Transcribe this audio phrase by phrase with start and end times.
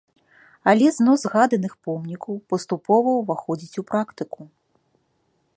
[0.71, 4.41] Але знос згаданых помнікаў паступова ўваходзіць у практыку.